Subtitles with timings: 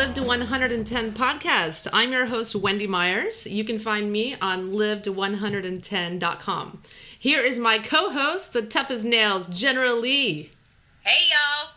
[0.00, 1.86] Live to 110 podcast.
[1.92, 3.46] I'm your host, Wendy Myers.
[3.46, 6.82] You can find me on live110.com.
[7.18, 10.52] Here is my co host, the tough as nails, General Leigh.
[11.02, 11.68] Hey, y'all.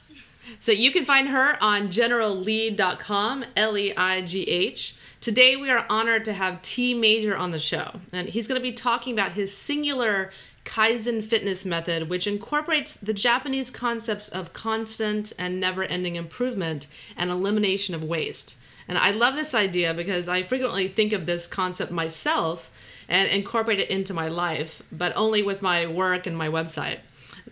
[0.58, 4.96] So you can find her on generalleigh.com, L E I G H.
[5.20, 8.64] Today we are honored to have Tee Major on the show, and he's going to
[8.64, 10.32] be talking about his singular
[10.66, 17.30] Kaizen fitness method, which incorporates the Japanese concepts of constant and never ending improvement and
[17.30, 18.58] elimination of waste.
[18.88, 22.72] And I love this idea because I frequently think of this concept myself
[23.08, 27.00] and incorporate it into my life, but only with my work and my website.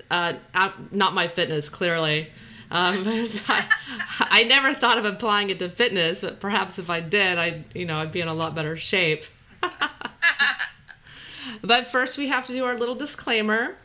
[0.10, 0.34] Uh,
[0.92, 2.30] not my fitness, clearly.
[2.70, 3.68] Um, I,
[4.20, 7.86] I never thought of applying it to fitness, but perhaps if I did, I you
[7.86, 9.26] know I'd be in a lot better shape.
[11.64, 13.76] But first, we have to do our little disclaimer.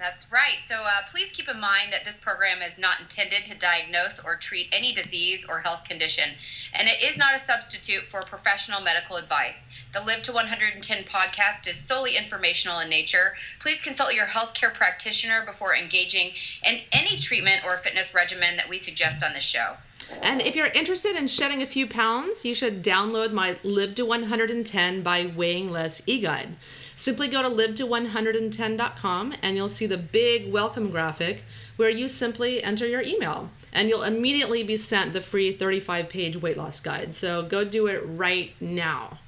[0.00, 0.60] That's right.
[0.66, 4.34] So uh, please keep in mind that this program is not intended to diagnose or
[4.34, 6.36] treat any disease or health condition,
[6.72, 9.64] and it is not a substitute for professional medical advice.
[9.92, 13.34] The Live to 110 podcast is solely informational in nature.
[13.58, 16.32] Please consult your healthcare practitioner before engaging
[16.64, 19.76] in any treatment or fitness regimen that we suggest on this show.
[20.22, 24.04] And if you're interested in shedding a few pounds, you should download my Live to
[24.04, 26.56] 110 by Weighing Less e guide.
[26.96, 31.44] Simply go to live to 110.com and you'll see the big welcome graphic
[31.76, 36.36] where you simply enter your email and you'll immediately be sent the free 35 page
[36.36, 37.14] weight loss guide.
[37.14, 39.18] So go do it right now.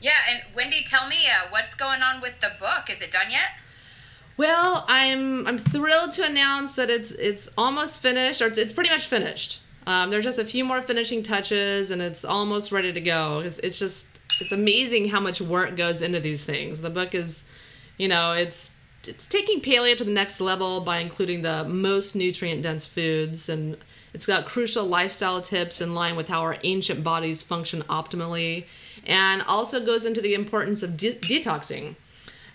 [0.00, 2.90] Yeah, and Wendy, tell me uh, what's going on with the book.
[2.90, 3.50] Is it done yet?
[4.36, 8.90] Well, I'm I'm thrilled to announce that it's it's almost finished, or it's, it's pretty
[8.90, 9.60] much finished.
[9.86, 13.40] Um, there's just a few more finishing touches, and it's almost ready to go.
[13.40, 16.80] It's, it's just it's amazing how much work goes into these things.
[16.80, 17.48] The book is,
[17.98, 18.74] you know, it's
[19.08, 23.76] it's taking paleo to the next level by including the most nutrient dense foods and
[24.14, 28.64] it's got crucial lifestyle tips in line with how our ancient bodies function optimally
[29.06, 31.96] and also goes into the importance of de- detoxing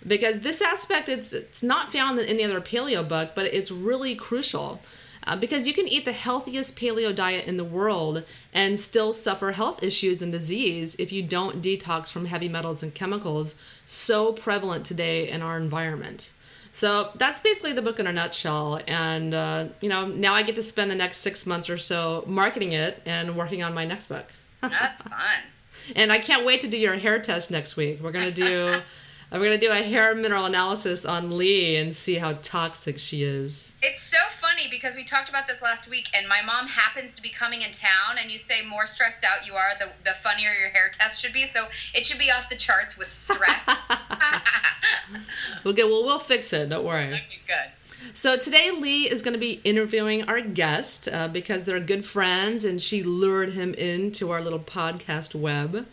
[0.05, 4.15] because this aspect it's it's not found in any other paleo book but it's really
[4.15, 4.79] crucial
[5.27, 8.23] uh, because you can eat the healthiest paleo diet in the world
[8.53, 12.95] and still suffer health issues and disease if you don't detox from heavy metals and
[12.95, 13.55] chemicals
[13.85, 16.33] so prevalent today in our environment.
[16.71, 18.79] So that's basically the book in a nutshell.
[18.87, 22.23] And, uh, you know, now I get to spend the next six months or so
[22.27, 24.31] marketing it and working on my next book.
[24.61, 25.11] That's fun.
[25.95, 27.99] and I can't wait to do your hair test next week.
[28.01, 28.73] We're going to do.
[29.31, 33.73] we're gonna do a hair mineral analysis on Leigh and see how toxic she is.
[33.81, 37.21] It's so funny because we talked about this last week, and my mom happens to
[37.21, 40.51] be coming in town, and you say more stressed out you are, the the funnier
[40.51, 41.45] your hair test should be.
[41.45, 43.67] So it should be off the charts with stress.
[45.65, 46.69] okay, well we'll fix it.
[46.69, 47.07] Don't worry.
[47.07, 47.71] Okay, good.
[48.13, 52.63] So today Leigh is going to be interviewing our guest uh, because they're good friends,
[52.63, 55.85] and she lured him into our little podcast web.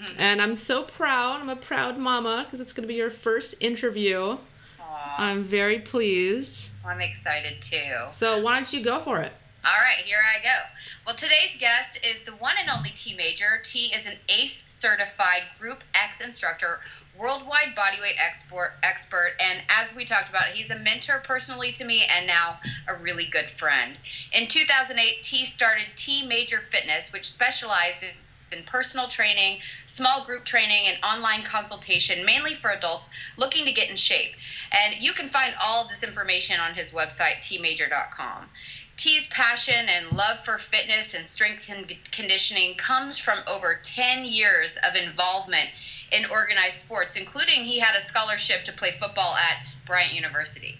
[0.00, 0.20] Mm-hmm.
[0.20, 1.40] And I'm so proud.
[1.40, 4.38] I'm a proud mama because it's going to be your first interview.
[4.78, 5.14] Aww.
[5.18, 6.70] I'm very pleased.
[6.86, 7.94] I'm excited too.
[8.12, 9.32] So why don't you go for it?
[9.62, 10.56] All right, here I go.
[11.06, 13.60] Well, today's guest is the one and only Tee Major.
[13.62, 16.80] Tee is an ACE certified Group X instructor,
[17.18, 22.04] worldwide bodyweight export expert, and as we talked about, he's a mentor personally to me
[22.10, 22.54] and now
[22.88, 23.98] a really good friend.
[24.32, 28.10] In 2008, Tee started Tee Major Fitness, which specialized in
[28.52, 33.90] in personal training, small group training, and online consultation, mainly for adults looking to get
[33.90, 34.32] in shape.
[34.70, 38.46] And you can find all of this information on his website, teemajor.com.
[38.96, 44.76] Tee's passion and love for fitness and strength and conditioning comes from over 10 years
[44.86, 45.70] of involvement
[46.12, 50.78] in organized sports, including he had a scholarship to play football at Bryant University.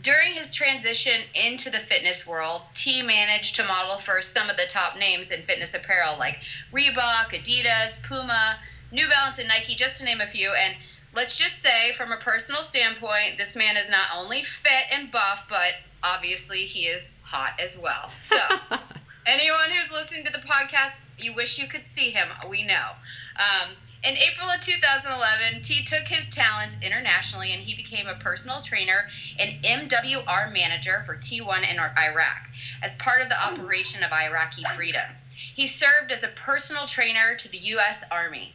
[0.00, 4.66] During his transition into the fitness world, T managed to model for some of the
[4.68, 6.38] top names in fitness apparel like
[6.72, 8.58] Reebok, Adidas, Puma,
[8.92, 10.52] New Balance, and Nike, just to name a few.
[10.52, 10.76] And
[11.14, 15.46] let's just say, from a personal standpoint, this man is not only fit and buff,
[15.48, 18.08] but obviously he is hot as well.
[18.22, 18.38] So,
[19.26, 22.28] anyone who's listening to the podcast, you wish you could see him.
[22.48, 22.92] We know.
[23.38, 28.62] Um, in April of 2011, Tee took his talents internationally and he became a personal
[28.62, 29.08] trainer
[29.38, 32.48] and MWR manager for T1 in Iraq
[32.82, 35.10] as part of the operation of Iraqi freedom.
[35.54, 38.04] He served as a personal trainer to the U.S.
[38.10, 38.54] Army.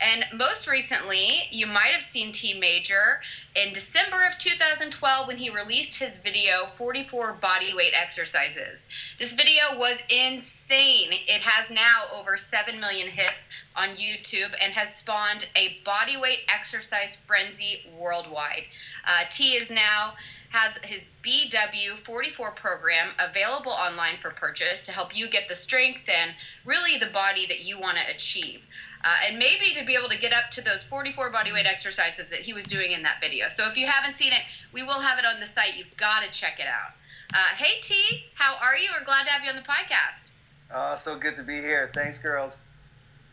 [0.00, 3.20] And most recently, you might have seen Tee Major
[3.54, 8.86] in December of 2012 when he released his video 44 bodyweight exercises.
[9.18, 11.12] This video was insane.
[11.26, 17.16] It has now over 7 million hits on YouTube and has spawned a bodyweight exercise
[17.16, 18.64] frenzy worldwide.
[19.06, 20.14] Uh, Tee is now
[20.50, 26.32] has his BW44 program available online for purchase to help you get the strength and
[26.64, 28.62] really the body that you want to achieve.
[29.02, 32.40] Uh, and maybe to be able to get up to those 44 bodyweight exercises that
[32.40, 33.48] he was doing in that video.
[33.48, 34.42] So if you haven't seen it,
[34.72, 35.76] we will have it on the site.
[35.76, 36.92] You've got to check it out.
[37.32, 38.88] Uh, hey Tee, how are you?
[38.92, 40.32] We're glad to have you on the podcast.
[40.72, 41.90] Uh, so good to be here.
[41.94, 42.62] Thanks, girls.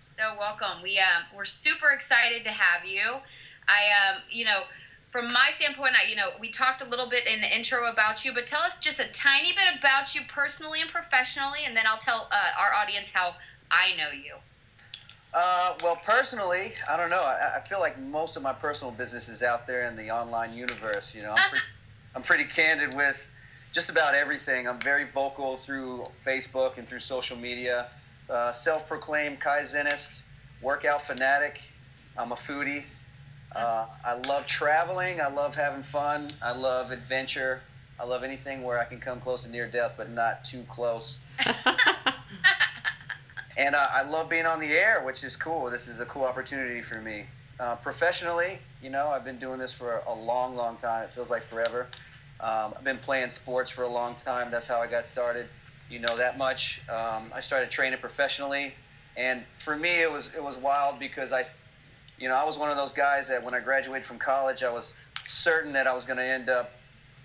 [0.02, 0.81] So welcome.
[0.84, 3.18] We um, we're super excited to have you.
[3.68, 4.62] I um, you know,
[5.12, 8.24] from my standpoint, I you know, we talked a little bit in the intro about
[8.24, 11.86] you, but tell us just a tiny bit about you personally and professionally, and then
[11.88, 13.36] I'll tell uh, our audience how
[13.69, 14.36] I know you.
[15.34, 17.22] Uh, well, personally, I don't know.
[17.22, 20.54] I, I, feel like most of my personal business is out there in the online
[20.54, 21.14] universe.
[21.14, 21.66] You know, I'm pretty,
[22.16, 23.30] I'm pretty candid with
[23.72, 24.68] just about everything.
[24.68, 27.88] I'm very vocal through Facebook and through social media.
[28.30, 30.24] Uh, self-proclaimed Kaizenist,
[30.62, 31.62] workout fanatic.
[32.18, 32.84] I'm a foodie.
[33.56, 35.22] Uh, I love traveling.
[35.22, 36.28] I love having fun.
[36.42, 37.62] I love adventure.
[38.00, 41.20] I love anything where I can come close to near death, but not too close.
[43.57, 45.69] and uh, I love being on the air, which is cool.
[45.69, 47.25] This is a cool opportunity for me.
[47.59, 51.04] Uh, professionally, you know, I've been doing this for a long, long time.
[51.04, 51.88] It feels like forever.
[52.39, 54.51] Um, I've been playing sports for a long time.
[54.51, 55.48] That's how I got started.
[55.89, 56.81] You know that much.
[56.88, 58.74] Um, I started training professionally,
[59.15, 61.45] and for me, it was it was wild because I,
[62.19, 64.69] you know, I was one of those guys that when I graduated from college, I
[64.71, 64.94] was
[65.25, 66.71] certain that I was going to end up,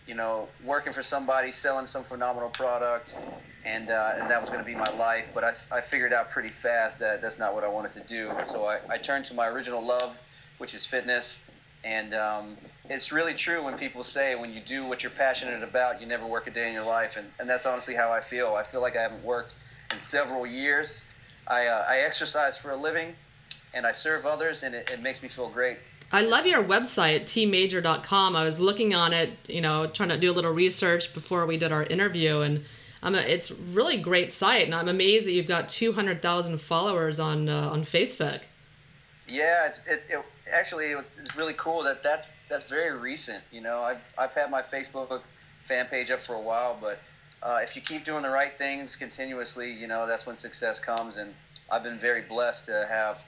[0.06, 3.16] you know, working for somebody, selling some phenomenal product,
[3.64, 5.30] and uh, and that was going to be my life.
[5.34, 8.30] But I, I figured out pretty fast that that's not what I wanted to do.
[8.46, 10.16] So I, I turned to my original love,
[10.58, 11.38] which is fitness,
[11.84, 12.56] and um,
[12.88, 16.26] it's really true when people say when you do what you're passionate about, you never
[16.26, 18.54] work a day in your life, and, and that's honestly how I feel.
[18.54, 19.54] I feel like I haven't worked
[19.92, 21.08] in several years.
[21.46, 23.14] I, uh, I exercise for a living,
[23.74, 25.78] and I serve others, and it, it makes me feel great.
[26.10, 28.36] I love your website, teemajor.com.
[28.36, 31.56] I was looking on it, you know, trying to do a little research before we
[31.56, 32.64] did our interview, and
[33.02, 37.48] I'm a, it's really great site, and I'm amazed that you've got 200,000 followers on
[37.48, 38.42] uh, on Facebook.
[39.26, 43.42] Yeah, it's it, it actually it was, it's really cool that that's that's very recent.
[43.50, 45.22] You know, I've I've had my Facebook
[45.62, 46.98] fan page up for a while, but
[47.42, 51.16] uh, if you keep doing the right things continuously, you know, that's when success comes.
[51.16, 51.34] And
[51.70, 53.24] I've been very blessed to have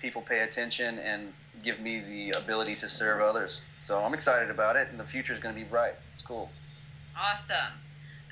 [0.00, 1.32] people pay attention and
[1.62, 3.64] give me the ability to serve others.
[3.80, 5.94] So I'm excited about it, and the future is going to be bright.
[6.12, 6.50] It's cool.
[7.18, 7.72] Awesome.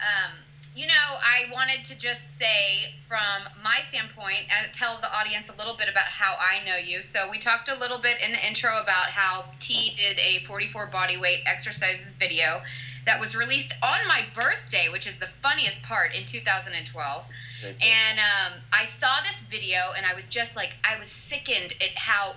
[0.00, 0.32] Um,
[0.74, 5.56] you know, I wanted to just say from my standpoint and tell the audience a
[5.56, 7.00] little bit about how I know you.
[7.00, 10.86] So we talked a little bit in the intro about how Tee did a 44
[10.86, 12.62] body weight exercises video
[13.06, 17.26] that was released on my birthday, which is the funniest part in 2012.
[17.66, 21.96] And um, I saw this video and I was just like, I was sickened at
[21.96, 22.34] how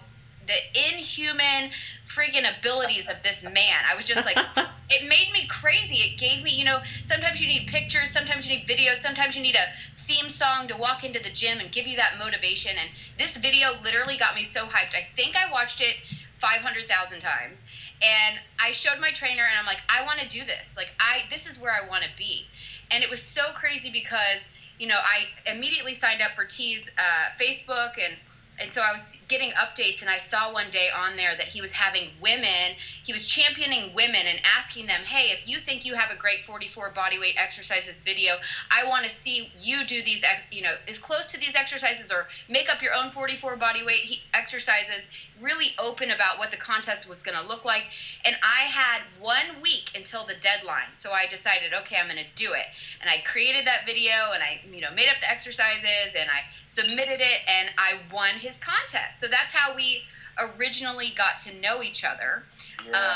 [0.48, 0.56] the
[0.90, 1.72] inhuman
[2.08, 3.84] freaking abilities of this man.
[3.90, 4.38] I was just like,
[4.90, 6.10] it made me crazy.
[6.10, 9.44] It gave me, you know, sometimes you need pictures, sometimes you need videos, sometimes you
[9.44, 12.72] need a theme song to walk into the gym and give you that motivation.
[12.80, 12.90] And
[13.20, 14.96] this video literally got me so hyped.
[14.96, 15.98] I think I watched it
[16.40, 17.64] 500,000 times.
[18.02, 20.72] And I showed my trainer and I'm like, I want to do this.
[20.78, 22.46] Like, I, this is where I want to be.
[22.92, 24.48] And it was so crazy because,
[24.80, 28.18] you know, I immediately signed up for Tee's uh, Facebook and
[28.60, 31.62] and so I was getting updates, and I saw one day on there that he
[31.62, 35.94] was having women, he was championing women and asking them, hey, if you think you
[35.94, 38.34] have a great 44 bodyweight exercises video,
[38.72, 42.28] I want to see you do these, you know, as close to these exercises or
[42.50, 45.10] make up your own 44 bodyweight exercises
[45.42, 47.84] really open about what the contest was going to look like.
[48.26, 50.94] And I had one week until the deadline.
[50.94, 52.66] So I decided, okay, I'm going to do it.
[53.02, 56.42] And I created that video and I, you know, made up the exercises and I
[56.68, 59.20] submitted it and I won his contest.
[59.20, 60.04] So that's how we
[60.40, 62.44] originally got to know each other.
[62.86, 62.94] Yeah.
[62.94, 63.16] Uh,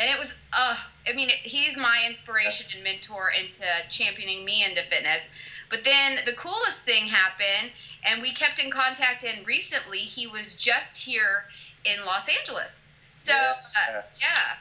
[0.00, 0.76] and it was, uh,
[1.08, 5.28] I mean, he's my inspiration and mentor into championing me into fitness.
[5.70, 7.72] But then the coolest thing happened,
[8.04, 9.24] and we kept in contact.
[9.24, 11.44] And recently, he was just here
[11.84, 12.86] in Los Angeles.
[13.14, 14.56] So yeah, uh, yeah.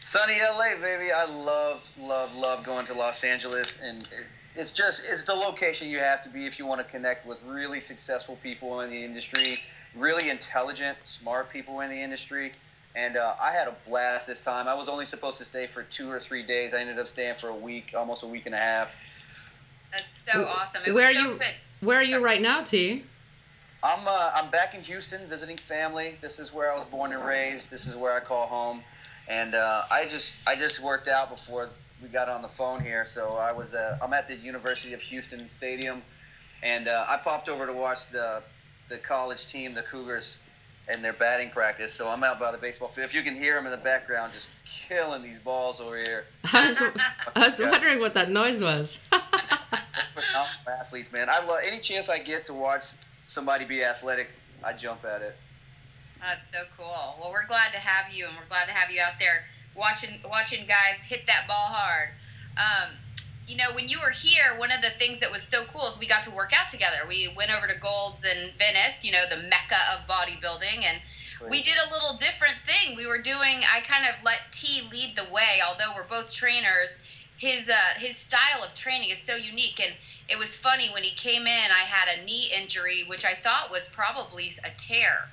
[0.00, 1.12] sunny LA, baby.
[1.12, 4.08] I love, love, love going to Los Angeles, and
[4.56, 7.38] it's just it's the location you have to be if you want to connect with
[7.44, 9.60] really successful people in the industry,
[9.94, 12.52] really intelligent, smart people in the industry.
[12.96, 14.66] And uh, I had a blast this time.
[14.66, 16.74] I was only supposed to stay for two or three days.
[16.74, 18.96] I ended up staying for a week, almost a week and a half.
[19.90, 20.82] That's so awesome.
[20.86, 21.28] It where are so you?
[21.28, 21.54] Good.
[21.80, 23.04] Where are you right now, Tee?
[23.82, 26.16] I'm uh, I'm back in Houston visiting family.
[26.20, 27.70] This is where I was born and raised.
[27.70, 28.82] This is where I call home.
[29.28, 31.68] And uh, I just I just worked out before
[32.02, 33.04] we got on the phone here.
[33.04, 36.02] So I was uh, I'm at the University of Houston Stadium,
[36.62, 38.42] and uh, I popped over to watch the
[38.88, 40.38] the college team, the Cougars,
[40.88, 41.92] and their batting practice.
[41.92, 43.04] So I'm out by the baseball field.
[43.04, 46.24] If you can hear them in the background, just killing these balls over here.
[46.52, 46.82] I was,
[47.36, 49.06] I was wondering what that noise was.
[50.66, 51.28] athletes, man.
[51.28, 52.92] I love any chance I get to watch
[53.24, 54.28] somebody be athletic.
[54.64, 55.36] I jump at it.
[56.20, 57.16] That's so cool.
[57.20, 59.44] Well, we're glad to have you, and we're glad to have you out there
[59.74, 62.08] watching watching guys hit that ball hard.
[62.56, 62.94] Um,
[63.46, 65.98] you know, when you were here, one of the things that was so cool is
[65.98, 66.98] we got to work out together.
[67.08, 71.00] We went over to Gold's in Venice, you know, the mecca of bodybuilding, and
[71.48, 72.96] we did a little different thing.
[72.96, 73.62] We were doing.
[73.72, 76.96] I kind of let Tee lead the way, although we're both trainers.
[77.38, 79.94] His uh, his style of training is so unique, and
[80.28, 81.70] it was funny when he came in.
[81.70, 85.28] I had a knee injury, which I thought was probably a tear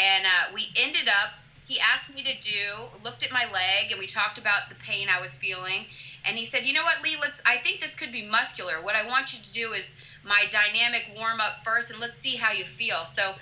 [0.00, 1.34] and uh, we ended up,
[1.66, 5.08] he asked me to do, looked at my leg, and we talked about the pain
[5.08, 5.86] I was feeling.
[6.24, 8.82] And he said, You know what, Leigh, let's, I think this could be muscular.
[8.82, 12.36] What I want you to do is my dynamic warm up first, and let's see
[12.36, 13.04] how you feel.
[13.04, 13.34] So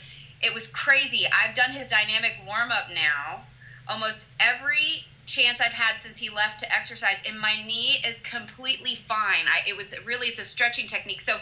[0.42, 1.26] it was crazy.
[1.26, 3.42] I've done his dynamic warm up now
[3.88, 8.98] almost every chance I've had since he left to exercise, and my knee is completely
[9.06, 9.46] fine.
[9.46, 11.20] I, it was really, it's a stretching technique.
[11.20, 11.36] So,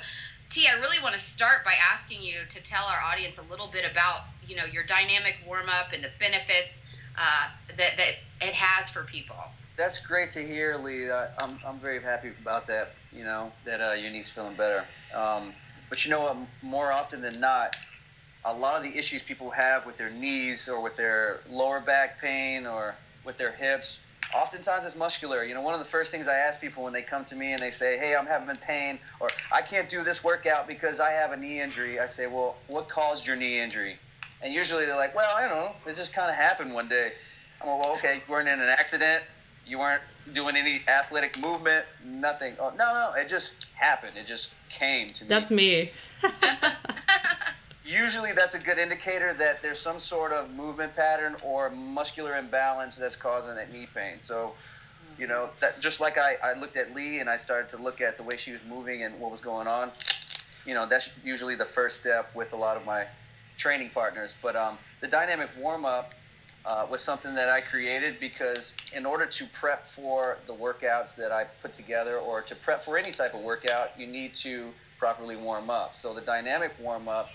[0.50, 3.68] Tee, I really want to start by asking you to tell our audience a little
[3.68, 6.82] bit about you know your dynamic warm up and the benefits
[7.18, 9.36] uh, that that it has for people.
[9.76, 11.10] That's great to hear, Leigh.
[11.10, 12.92] Uh, I'm I'm very happy about that.
[13.12, 14.84] You know that uh, your knee's feeling better.
[15.14, 15.52] Um,
[15.88, 16.36] but you know what?
[16.62, 17.76] More often than not,
[18.44, 22.20] a lot of the issues people have with their knees or with their lower back
[22.20, 22.94] pain or
[23.26, 24.00] with their hips
[24.34, 25.44] oftentimes it's muscular.
[25.44, 27.52] You know, one of the first things I ask people when they come to me
[27.52, 31.12] and they say, "Hey, I'm having pain," or "I can't do this workout because I
[31.12, 33.98] have a knee injury," I say, "Well, what caused your knee injury?"
[34.42, 35.74] And usually they're like, well, I don't know.
[35.90, 37.12] It just kind of happened one day.
[37.60, 39.22] I'm like, well, okay, you weren't in an accident.
[39.66, 40.02] You weren't
[40.32, 41.84] doing any athletic movement.
[42.04, 42.54] Nothing.
[42.60, 43.12] Oh, no, no.
[43.16, 44.16] It just happened.
[44.16, 45.28] It just came to me.
[45.28, 45.90] That's me.
[47.86, 52.96] usually that's a good indicator that there's some sort of movement pattern or muscular imbalance
[52.96, 54.18] that's causing that knee pain.
[54.18, 54.54] So,
[55.18, 58.00] you know, that just like I, I looked at Leigh and I started to look
[58.00, 59.92] at the way she was moving and what was going on,
[60.66, 63.06] you know, that's usually the first step with a lot of my
[63.56, 64.36] training partners.
[64.42, 66.12] But um, the dynamic warm up
[66.64, 71.30] uh, was something that I created because in order to prep for the workouts that
[71.30, 75.36] I put together or to prep for any type of workout, you need to properly
[75.36, 75.94] warm up.
[75.94, 77.30] So the dynamic warm up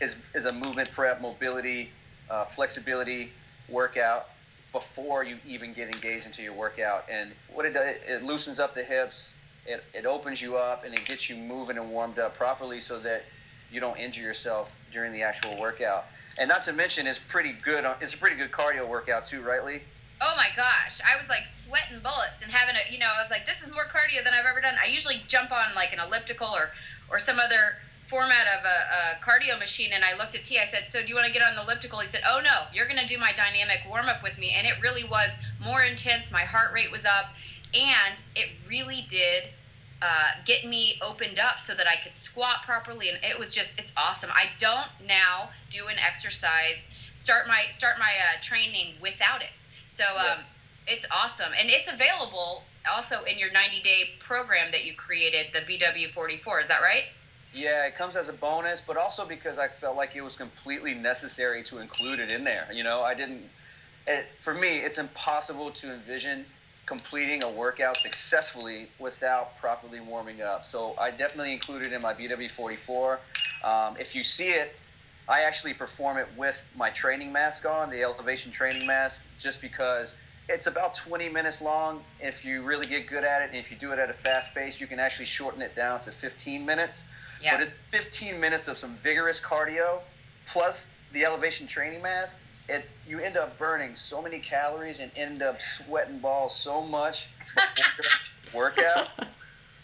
[0.00, 1.90] is, is a movement prep, mobility,
[2.30, 3.30] uh, flexibility
[3.68, 4.28] workout
[4.72, 7.04] before you even get engaged into your workout.
[7.10, 10.94] And what it does, it loosens up the hips, it, it opens you up, and
[10.94, 13.24] it gets you moving and warmed up properly so that
[13.70, 16.06] you don't injure yourself during the actual workout.
[16.38, 17.84] And not to mention, it's pretty good.
[18.00, 19.82] It's a pretty good cardio workout too, right, Leigh?
[20.20, 23.30] Oh my gosh, I was like sweating bullets and having a, you know, I was
[23.30, 24.74] like, this is more cardio than I've ever done.
[24.82, 26.70] I usually jump on like an elliptical or,
[27.10, 27.76] or some other
[28.12, 29.90] format of a, a cardio machine.
[29.94, 30.58] And I looked at Tee.
[30.58, 32.00] I said, so do you want to get on the elliptical?
[32.00, 34.54] He said, oh no, you're going to do my dynamic warm up with me.
[34.54, 36.30] And it really was more intense.
[36.30, 37.32] My heart rate was up,
[37.72, 39.44] and it really did
[40.02, 43.78] uh, get me opened up so that I could squat properly, and it was just
[43.80, 44.30] it's awesome.
[44.34, 49.54] I don't now do an exercise start my start my uh, training without it.
[49.88, 50.40] So um,
[50.86, 50.94] yeah.
[50.94, 55.60] it's awesome, and it's available also in your 90 day program that you created, the
[55.60, 56.62] BW44.
[56.62, 57.04] Is that right?
[57.54, 60.94] Yeah, it comes as a bonus, but also because I felt like it was completely
[60.94, 62.66] necessary to include it in there.
[62.72, 63.42] You know, I didn't.
[64.06, 66.44] It, for me, it's impossible to envision
[66.86, 70.64] completing a workout successfully without properly warming up.
[70.64, 73.18] So I definitely included it in my BW44.
[73.62, 74.74] Um, if you see it,
[75.28, 80.16] I actually perform it with my training mask on, the elevation training mask, just because
[80.48, 82.00] it's about 20 minutes long.
[82.20, 84.54] If you really get good at it, and if you do it at a fast
[84.54, 87.12] pace, you can actually shorten it down to 15 minutes.
[87.42, 87.52] Yeah.
[87.52, 90.00] But it's 15 minutes of some vigorous cardio
[90.46, 95.42] plus the elevation training mask it you end up burning so many calories and end
[95.42, 97.28] up sweating balls so much
[98.54, 99.08] workout.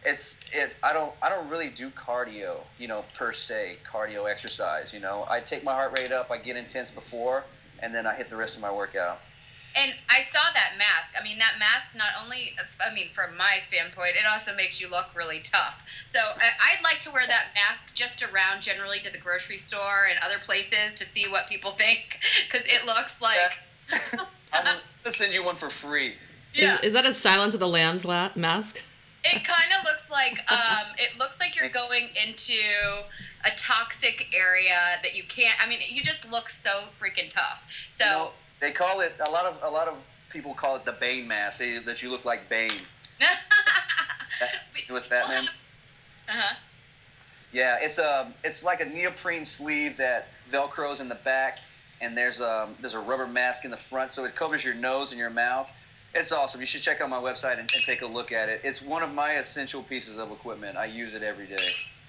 [0.04, 4.94] It's it's I don't I don't really do cardio, you know, per se, cardio exercise,
[4.94, 5.26] you know.
[5.28, 7.44] I take my heart rate up, I get intense before,
[7.80, 9.20] and then I hit the rest of my workout.
[9.76, 11.14] And I saw that mask.
[11.18, 14.88] I mean, that mask not only, I mean, from my standpoint, it also makes you
[14.88, 15.82] look really tough.
[16.12, 20.18] So I'd like to wear that mask just around generally to the grocery store and
[20.24, 23.36] other places to see what people think because it looks like.
[24.52, 26.14] I'm going to send you one for free.
[26.54, 26.78] Yeah.
[26.78, 28.82] Is, is that a Silence of the Lambs la- mask?
[29.24, 32.54] It kind of looks like um, it looks like you're going into
[33.44, 35.56] a toxic area that you can't.
[35.64, 37.64] I mean, you just look so freaking tough.
[37.96, 38.04] So.
[38.04, 38.30] You know,
[38.60, 39.94] they call it a lot of a lot of
[40.30, 41.58] people call it the Bane mask.
[41.58, 42.72] They, that you look like Bane.
[44.88, 45.44] it was Batman.
[46.28, 46.54] Uh huh.
[47.52, 51.58] Yeah, it's a um, it's like a neoprene sleeve that velcros in the back,
[52.00, 55.12] and there's a there's a rubber mask in the front, so it covers your nose
[55.12, 55.74] and your mouth.
[56.14, 56.60] It's awesome.
[56.60, 58.62] You should check out my website and, and take a look at it.
[58.64, 60.76] It's one of my essential pieces of equipment.
[60.76, 61.68] I use it every day.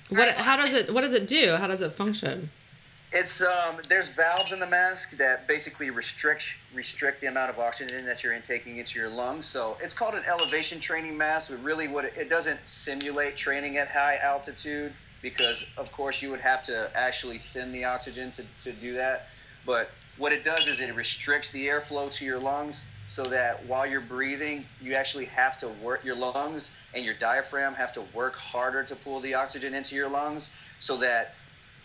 [0.09, 0.35] What?
[0.35, 0.93] How does it?
[0.93, 1.55] What does it do?
[1.55, 2.49] How does it function?
[3.11, 8.05] It's um, there's valves in the mask that basically restrict restrict the amount of oxygen
[8.05, 9.47] that you're intaking into your lungs.
[9.47, 13.77] So it's called an elevation training mask, but really what it, it doesn't simulate training
[13.77, 18.43] at high altitude because of course you would have to actually thin the oxygen to,
[18.59, 19.27] to do that.
[19.65, 19.89] But
[20.19, 24.01] what it does is it restricts the airflow to your lungs so that while you're
[24.01, 28.83] breathing, you actually have to work your lungs and your diaphragm have to work harder
[28.83, 31.33] to pull the oxygen into your lungs so that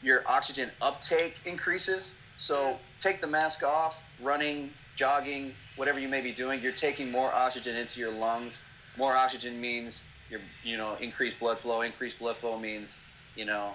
[0.05, 2.15] your oxygen uptake increases.
[2.37, 7.33] So take the mask off, running, jogging, whatever you may be doing, you're taking more
[7.33, 8.61] oxygen into your lungs.
[8.99, 11.81] More oxygen means your you know increased blood flow.
[11.81, 12.99] Increased blood flow means
[13.35, 13.75] you know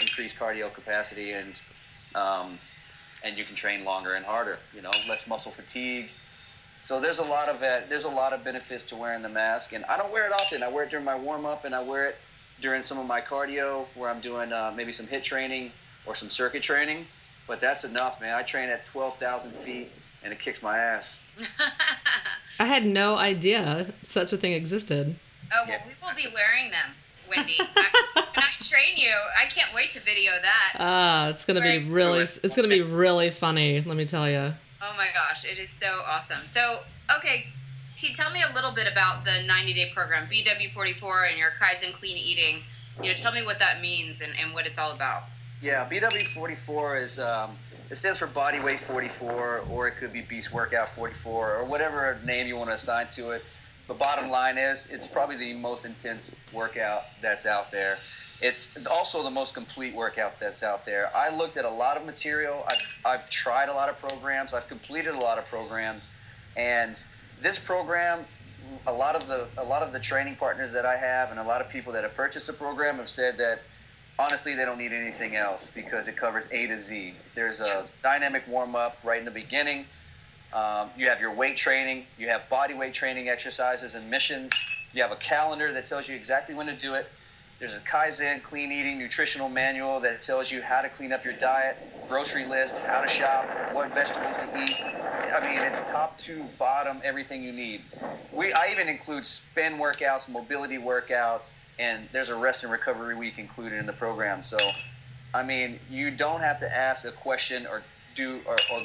[0.00, 1.60] increased cardio capacity and
[2.14, 2.58] um,
[3.24, 4.58] and you can train longer and harder.
[4.74, 6.10] You know less muscle fatigue.
[6.82, 9.72] So there's a lot of uh, there's a lot of benefits to wearing the mask,
[9.72, 10.62] and I don't wear it often.
[10.62, 12.16] I wear it during my warm up, and I wear it
[12.60, 15.72] during some of my cardio where I'm doing uh, maybe some HIIT training
[16.06, 17.04] or some circuit training.
[17.46, 18.34] But that's enough, man.
[18.34, 19.90] I train at 12,000 feet
[20.24, 21.22] and it kicks my ass.
[22.58, 25.16] I had no idea such a thing existed.
[25.52, 26.90] Oh, well, we will be wearing them,
[27.28, 27.56] Wendy.
[27.60, 30.76] I, when I train you, I can't wait to video that.
[30.78, 34.28] Ah, it's going to be really, it's going to be really funny, let me tell
[34.28, 34.52] you.
[34.82, 36.40] Oh my gosh, it is so awesome.
[36.52, 36.80] So,
[37.18, 37.46] okay,
[37.96, 41.94] Tee, tell me a little bit about the 90 day program, BW44, and your Kaizen
[41.94, 42.62] clean eating.
[43.02, 45.24] You know, tell me what that means and, and what it's all about.
[45.62, 47.52] Yeah, BW44 is um,
[47.90, 52.18] it stands for Body Weight 44, or it could be Beast Workout 44, or whatever
[52.26, 53.42] name you want to assign to it.
[53.88, 57.96] The bottom line is, it's probably the most intense workout that's out there.
[58.42, 61.10] It's also the most complete workout that's out there.
[61.16, 62.66] I looked at a lot of material.
[62.68, 64.52] I've, I've tried a lot of programs.
[64.52, 66.08] I've completed a lot of programs,
[66.58, 67.02] and
[67.40, 68.24] this program
[68.86, 71.44] a lot of the a lot of the training partners that I have and a
[71.44, 73.62] lot of people that have purchased the program have said that
[74.18, 77.14] honestly they don't need anything else because it covers A to Z.
[77.34, 79.86] There's a dynamic warm up right in the beginning.
[80.52, 82.06] Um, you have your weight training.
[82.16, 84.52] You have body weight training exercises and missions.
[84.92, 87.06] You have a calendar that tells you exactly when to do it.
[87.58, 91.32] There's a Kaizen clean eating nutritional manual that tells you how to clean up your
[91.34, 94.76] diet, grocery list, how to shop, what vegetables to eat.
[95.34, 97.80] I mean, it's top to bottom everything you need.
[98.34, 103.38] We I even include spin workouts, mobility workouts, and there's a rest and recovery week
[103.38, 104.42] included in the program.
[104.42, 104.58] So,
[105.32, 107.82] I mean, you don't have to ask a question or
[108.14, 108.82] do or, or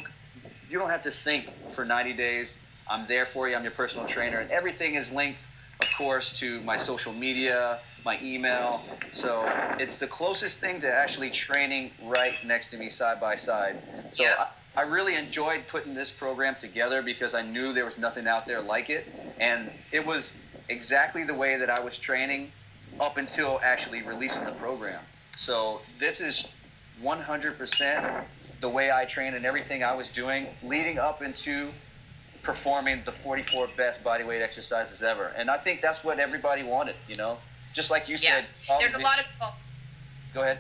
[0.70, 2.58] you don't have to think for 90 days.
[2.90, 3.56] I'm there for you.
[3.56, 5.46] I'm your personal trainer, and everything is linked,
[5.82, 8.82] of course, to my social media my email.
[9.12, 9.44] So
[9.80, 13.78] it's the closest thing to actually training right next to me side by side.
[14.12, 14.64] So yes.
[14.76, 18.46] I, I, really enjoyed putting this program together because I knew there was nothing out
[18.46, 19.06] there like it.
[19.40, 20.34] And it was
[20.70, 22.52] exactly the way that I was training
[23.00, 25.00] up until actually releasing the program.
[25.38, 26.48] So this is
[27.04, 28.24] 100%
[28.60, 31.72] the way I trained and everything I was doing leading up into
[32.44, 35.34] performing the 44 best bodyweight exercises ever.
[35.38, 37.38] And I think that's what everybody wanted, you know?
[37.74, 38.42] just like you yeah.
[38.42, 38.46] said.
[38.80, 39.54] There's a lot of people.
[40.34, 40.60] Go ahead.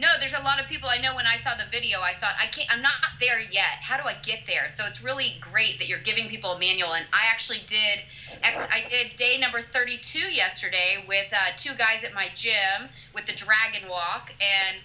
[0.00, 1.14] No, there's a lot of people I know.
[1.14, 2.72] When I saw the video, I thought I can't.
[2.72, 3.82] I'm not there yet.
[3.82, 4.68] How do I get there?
[4.68, 6.94] So it's really great that you're giving people a manual.
[6.94, 8.00] And I actually did.
[8.42, 13.32] I did day number 32 yesterday with uh, two guys at my gym with the
[13.32, 14.78] Dragon Walk, and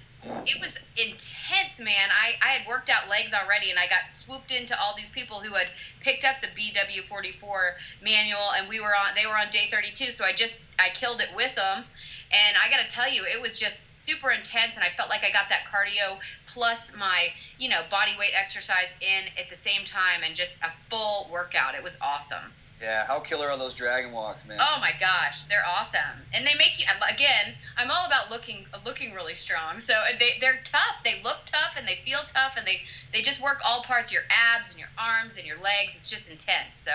[0.45, 2.09] it was intense, man.
[2.11, 5.41] I, I had worked out legs already, and I got swooped into all these people
[5.41, 5.67] who had
[5.99, 9.15] picked up the BW44 manual, and we were on.
[9.15, 11.85] They were on day 32, so I just I killed it with them.
[12.29, 15.23] And I got to tell you, it was just super intense, and I felt like
[15.23, 19.85] I got that cardio plus my, you know, body weight exercise in at the same
[19.85, 21.75] time, and just a full workout.
[21.75, 22.51] It was awesome.
[22.81, 24.59] Yeah, how killer are those dragon walks, man?
[24.61, 26.85] Oh my gosh, they're awesome, and they make you.
[27.11, 29.79] Again, I'm all about looking looking really strong.
[29.79, 31.03] So they they're tough.
[31.03, 34.23] They look tough and they feel tough, and they they just work all parts your
[34.29, 35.93] abs and your arms and your legs.
[35.95, 36.77] It's just intense.
[36.77, 36.91] So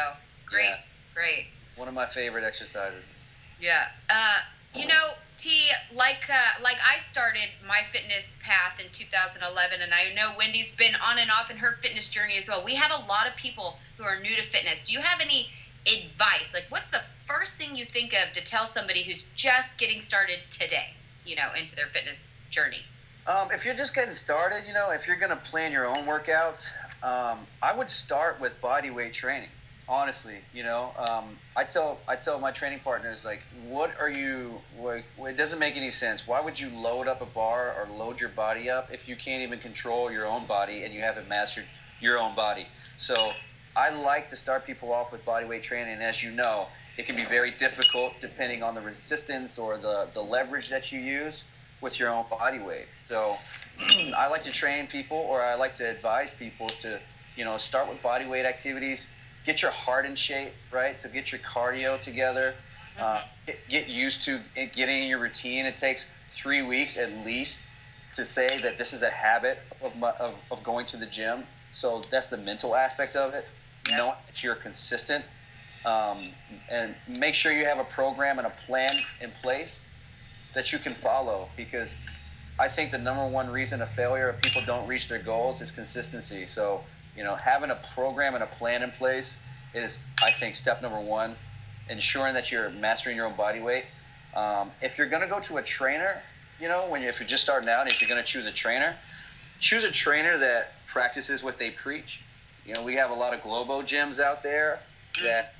[0.46, 0.76] great, yeah.
[1.14, 1.46] great.
[1.74, 3.10] One of my favorite exercises.
[3.60, 3.86] Yeah.
[4.08, 4.38] Uh,
[4.74, 10.14] you know, Tee, like uh, like I started my fitness path in 2011, and I
[10.14, 12.64] know Wendy's been on and off in her fitness journey as well.
[12.64, 14.86] We have a lot of people who are new to fitness.
[14.86, 15.48] Do you have any
[15.86, 16.52] advice?
[16.54, 20.38] Like, what's the first thing you think of to tell somebody who's just getting started
[20.50, 22.82] today, you know, into their fitness journey?
[23.26, 26.04] Um, if you're just getting started, you know, if you're going to plan your own
[26.06, 26.72] workouts,
[27.04, 29.48] um, I would start with body weight training
[29.88, 31.24] honestly you know um,
[31.56, 35.76] i tell i tell my training partners like what are you like it doesn't make
[35.76, 39.08] any sense why would you load up a bar or load your body up if
[39.08, 41.64] you can't even control your own body and you haven't mastered
[42.00, 42.62] your own body
[42.96, 43.32] so
[43.76, 46.66] i like to start people off with body weight training and as you know
[46.98, 51.00] it can be very difficult depending on the resistance or the, the leverage that you
[51.00, 51.44] use
[51.80, 53.36] with your own body weight so
[54.16, 57.00] i like to train people or i like to advise people to
[57.36, 59.10] you know start with body weight activities
[59.44, 61.00] get your heart in shape, right?
[61.00, 62.54] So get your cardio together.
[62.98, 63.22] Uh,
[63.68, 65.66] get, used to getting in your routine.
[65.66, 67.62] It takes three weeks at least
[68.12, 71.44] to say that this is a habit of, my, of, of going to the gym.
[71.70, 73.46] So that's the mental aspect of it.
[73.88, 73.96] Yeah.
[73.96, 75.24] Know that you're consistent,
[75.84, 76.28] um,
[76.70, 79.82] and make sure you have a program and a plan in place
[80.54, 81.48] that you can follow.
[81.56, 81.98] Because
[82.60, 85.72] I think the number one reason of failure of people don't reach their goals is
[85.72, 86.46] consistency.
[86.46, 86.82] So
[87.16, 89.42] you know, having a program and a plan in place
[89.74, 91.36] is, I think, step number one.
[91.88, 93.84] Ensuring that you're mastering your own body weight.
[94.34, 96.08] Um, if you're going to go to a trainer,
[96.60, 98.52] you know, when you, if you're just starting out, if you're going to choose a
[98.52, 98.94] trainer,
[99.58, 102.24] choose a trainer that practices what they preach.
[102.66, 104.80] You know, we have a lot of Globo gyms out there
[105.22, 105.54] that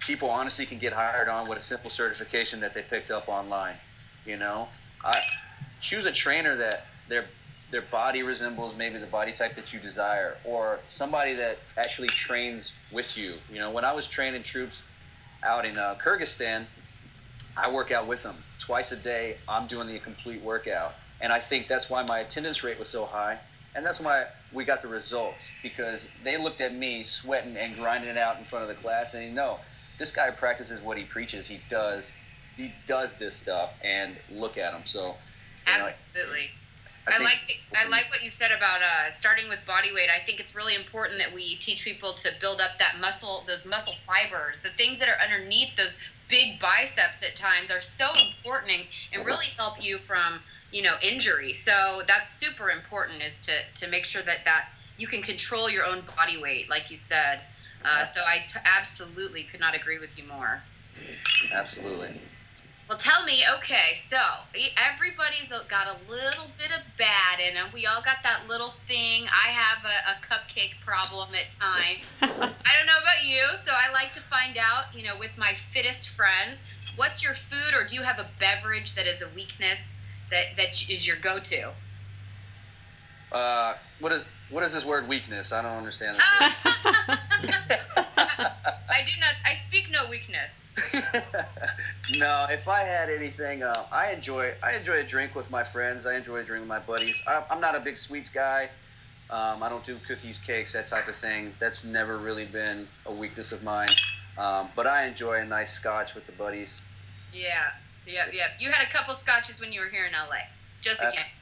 [0.00, 3.76] people honestly can get hired on with a simple certification that they picked up online.
[4.24, 4.68] You know,
[5.04, 5.20] I,
[5.80, 7.26] choose a trainer that they're
[7.72, 12.76] their body resembles maybe the body type that you desire, or somebody that actually trains
[12.92, 13.32] with you.
[13.50, 14.86] You know, when I was training troops
[15.42, 16.66] out in uh, Kyrgyzstan,
[17.56, 19.38] I work out with them twice a day.
[19.48, 23.06] I'm doing the complete workout, and I think that's why my attendance rate was so
[23.06, 23.38] high,
[23.74, 28.10] and that's why we got the results because they looked at me sweating and grinding
[28.10, 29.58] it out in front of the class, and they know
[29.98, 31.46] this guy practices what he preaches.
[31.46, 32.18] He does.
[32.56, 34.82] He does this stuff, and look at him.
[34.84, 35.14] So,
[35.66, 36.50] absolutely.
[37.06, 40.08] Know, I, I like I like what you said about uh, starting with body weight.
[40.14, 43.66] I think it's really important that we teach people to build up that muscle, those
[43.66, 45.96] muscle fibers, the things that are underneath those
[46.28, 50.40] big biceps at times are so important and, and really help you from
[50.72, 51.52] you know injury.
[51.52, 55.84] So that's super important is to to make sure that that you can control your
[55.84, 57.40] own body weight, like you said.
[57.84, 60.62] Uh, so I t- absolutely could not agree with you more.
[61.52, 62.10] Absolutely.
[62.88, 64.18] Well, tell me, okay, so
[64.76, 67.68] everybody's got a little bit of bad in them.
[67.72, 69.24] We all got that little thing.
[69.32, 72.04] I have a, a cupcake problem at times.
[72.22, 75.54] I don't know about you, so I like to find out, you know, with my
[75.72, 79.96] fittest friends, what's your food or do you have a beverage that is a weakness
[80.32, 81.70] that, that is your go to?
[83.30, 85.52] Uh, what is what is this word weakness?
[85.52, 86.16] I don't understand.
[86.16, 86.26] This
[87.96, 89.34] I do not.
[89.46, 90.52] I speak no weakness.
[92.18, 96.06] no, if I had anything, uh, I enjoy I enjoy a drink with my friends.
[96.06, 97.22] I enjoy a drink with my buddies.
[97.26, 98.68] I, am not a big sweets guy.
[99.30, 101.54] Um, I don't do cookies, cakes, that type of thing.
[101.58, 103.88] That's never really been a weakness of mine.
[104.36, 106.82] Um, but I enjoy a nice scotch with the buddies.
[107.32, 107.70] Yeah,
[108.06, 108.50] yeah, yep.
[108.58, 110.48] You had a couple scotches when you were here in LA,
[110.80, 111.34] just in case.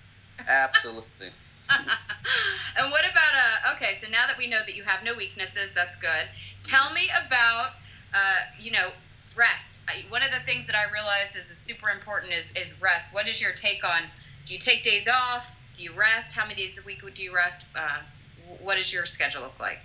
[0.47, 1.29] Absolutely.
[2.77, 3.75] and what about uh?
[3.75, 6.27] Okay, so now that we know that you have no weaknesses, that's good.
[6.63, 7.73] Tell me about
[8.15, 8.89] uh, you know
[9.37, 9.83] rest.
[9.89, 13.13] I, one of the things that I realized is, is super important is, is rest.
[13.13, 14.03] What is your take on?
[14.47, 15.49] Do you take days off?
[15.75, 16.35] Do you rest?
[16.35, 17.65] How many days a week would you rest?
[17.75, 18.01] Uh,
[18.61, 19.79] what does your schedule look like?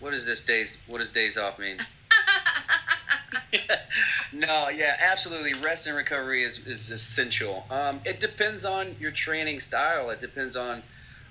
[0.00, 0.84] What does this days?
[0.88, 1.78] What does days off mean?
[4.32, 5.54] no, yeah, absolutely.
[5.54, 7.64] Rest and recovery is, is essential.
[7.70, 10.10] Um, it depends on your training style.
[10.10, 10.82] It depends on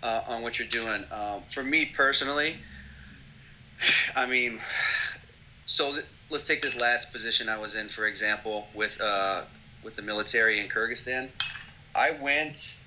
[0.03, 1.03] uh, on what you're doing.
[1.11, 2.55] Um, for me personally,
[4.15, 4.59] I mean,
[5.65, 9.43] so th- let's take this last position I was in, for example, with uh,
[9.83, 11.29] with the military in Kyrgyzstan.
[11.93, 12.79] I went.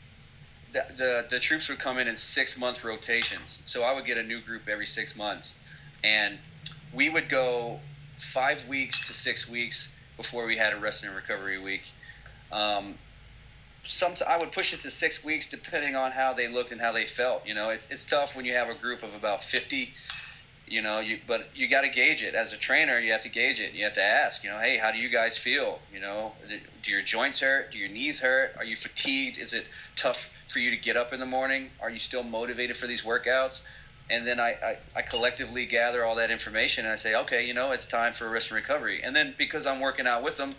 [0.70, 4.18] The, the, the troops would come in in six month rotations, so I would get
[4.18, 5.58] a new group every six months,
[6.04, 6.38] and
[6.92, 7.80] we would go
[8.18, 11.90] five weeks to six weeks before we had a rest and recovery week.
[12.52, 12.94] Um,
[13.84, 16.92] some I would push it to six weeks depending on how they looked and how
[16.92, 17.46] they felt.
[17.46, 19.92] You know, it's, it's tough when you have a group of about 50
[20.70, 22.34] you know you but you got to gauge it.
[22.34, 23.72] As a trainer you have to gauge it.
[23.72, 25.78] You have to ask you know hey how do you guys feel?
[25.92, 26.32] You know
[26.82, 27.72] do your joints hurt?
[27.72, 28.52] Do your knees hurt?
[28.58, 29.38] Are you fatigued?
[29.38, 31.70] Is it tough for you to get up in the morning?
[31.80, 33.66] Are you still motivated for these workouts
[34.10, 37.54] and then I, I, I collectively gather all that information and I say okay you
[37.54, 39.02] know it's time for rest and recovery.
[39.02, 40.54] And then because I'm working out with them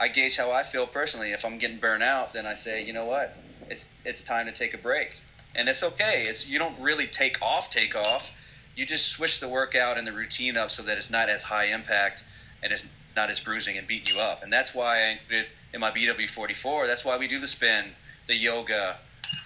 [0.00, 1.32] I gauge how I feel personally.
[1.32, 3.34] If I'm getting burnt out then I say you know what?
[3.68, 5.16] It's it's time to take a break.
[5.54, 6.24] And it's okay.
[6.26, 8.34] It's you don't really take off take off.
[8.76, 11.66] You just switch the workout and the routine up so that it's not as high
[11.66, 12.22] impact
[12.62, 14.42] and it's not as bruising and beating you up.
[14.42, 16.86] And that's why I included in my BW44.
[16.86, 17.86] That's why we do the spin,
[18.26, 18.96] the yoga,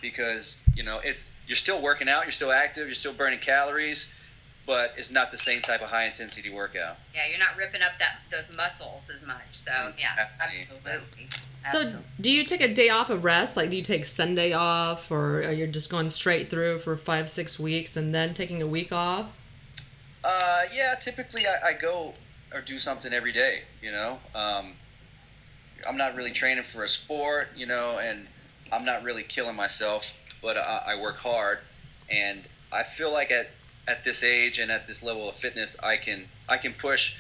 [0.01, 4.19] because you know it's you're still working out, you're still active, you're still burning calories,
[4.67, 6.97] but it's not the same type of high intensity workout.
[7.15, 9.43] Yeah, you're not ripping up that those muscles as much.
[9.53, 11.29] So yeah, absolutely.
[11.71, 11.85] So,
[12.21, 13.57] do you take a day off of rest?
[13.57, 17.29] Like, do you take Sunday off, or are you just going straight through for five,
[17.29, 19.39] six weeks and then taking a week off?
[20.25, 22.15] Uh, yeah, typically I, I go
[22.53, 23.63] or do something every day.
[23.81, 24.73] You know, um,
[25.89, 28.27] I'm not really training for a sport, you know, and
[28.73, 31.59] I'm not really killing myself, but I, I work hard,
[32.11, 33.49] and I feel like at
[33.89, 37.17] at this age and at this level of fitness, I can I can push,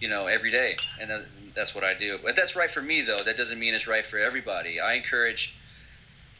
[0.00, 1.10] you know, every day, and
[1.54, 2.18] that's what I do.
[2.22, 3.18] But that's right for me, though.
[3.24, 4.80] That doesn't mean it's right for everybody.
[4.80, 5.56] I encourage,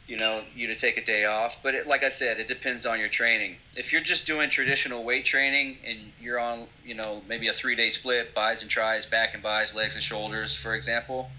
[0.07, 1.61] you know, you to take a day off.
[1.63, 3.55] But it, like I said, it depends on your training.
[3.75, 7.75] If you're just doing traditional weight training and you're on, you know, maybe a three
[7.75, 11.29] day split, bis and tris, back and bis, legs and shoulders, for example,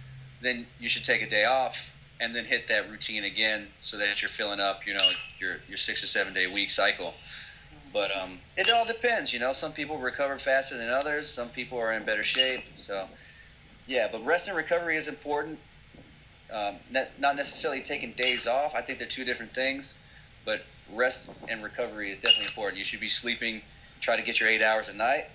[0.41, 4.23] then you should take a day off and then hit that routine again so that
[4.23, 7.15] you're filling up, you know, your your six or seven day week cycle.
[7.93, 9.53] But um, it all depends, you know.
[9.53, 11.29] Some people recover faster than others.
[11.29, 12.65] Some people are in better shape.
[12.77, 13.07] So,
[13.87, 14.09] yeah.
[14.11, 15.59] But rest and recovery is important.
[16.53, 18.75] Um, not necessarily taking days off.
[18.75, 19.99] I think they're two different things.
[20.45, 22.79] But rest and recovery is definitely important.
[22.79, 23.63] You should be sleeping.
[24.01, 25.27] Try to get your eight hours a night,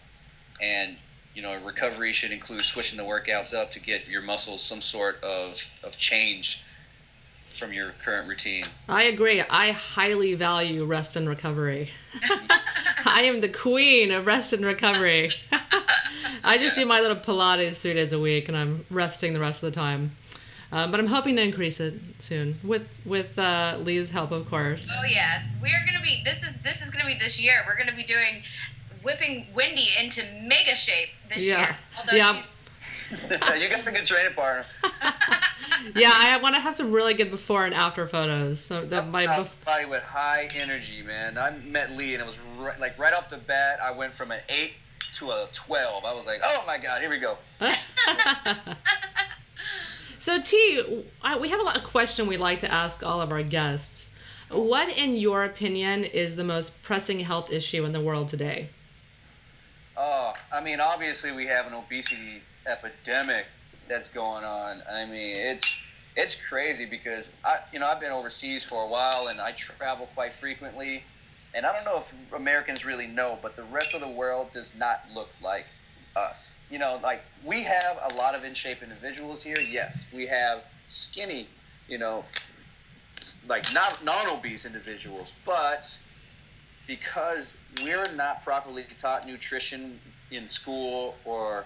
[0.61, 0.95] and
[1.33, 5.23] you know recovery should include switching the workouts up to get your muscles some sort
[5.23, 6.63] of of change
[7.57, 8.63] from your current routine.
[8.87, 9.41] I agree.
[9.41, 11.89] I highly value rest and recovery.
[13.05, 15.31] I am the queen of rest and recovery.
[16.43, 19.63] I just do my little Pilates three days a week, and I'm resting the rest
[19.63, 20.11] of the time.
[20.71, 24.89] Uh, but I'm hoping to increase it soon with with uh, Leigh's help, of course.
[24.91, 26.21] Oh yes, we're gonna be.
[26.23, 27.63] This is this is gonna be this year.
[27.67, 28.43] We're gonna be doing
[29.01, 31.59] whipping Wendy into mega shape this yeah.
[31.59, 31.77] year.
[31.97, 32.41] Although yeah.
[33.57, 34.65] you got a good training partner.
[35.95, 38.59] yeah, I want to have some really good before and after photos.
[38.59, 39.25] So that my
[39.65, 41.37] body with high energy, man.
[41.37, 43.79] I met Leigh and it was right, like right off the bat.
[43.81, 44.73] I went from an eight
[45.13, 46.05] to a twelve.
[46.05, 47.37] I was like, oh my god, here we go.
[50.19, 51.03] so Tee,
[51.39, 54.11] we have a lot of question we like to ask all of our guests.
[54.49, 58.69] What, in your opinion, is the most pressing health issue in the world today?
[59.95, 63.45] Oh, I mean, obviously we have an obesity epidemic
[63.89, 64.81] that's going on.
[64.89, 65.77] I mean, it's
[66.15, 70.07] it's crazy because I, you know, I've been overseas for a while and I travel
[70.15, 71.03] quite frequently,
[71.53, 74.77] and I don't know if Americans really know, but the rest of the world does
[74.77, 75.65] not look like
[76.15, 76.57] us.
[76.69, 79.59] You know, like we have a lot of in shape individuals here.
[79.59, 81.47] Yes, we have skinny,
[81.87, 82.23] you know,
[83.47, 85.97] like not non obese individuals, but
[86.87, 89.99] because we're not properly taught nutrition
[90.31, 91.65] in school or